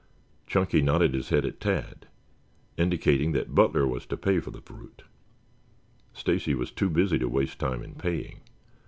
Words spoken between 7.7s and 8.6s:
in paying.